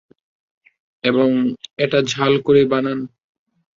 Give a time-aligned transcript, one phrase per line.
[1.03, 1.29] এবং
[1.77, 2.99] এটা ঝাল করে বানান।